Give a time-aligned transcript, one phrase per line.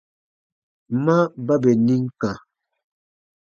[1.03, 2.31] Ma ba bè nim kã.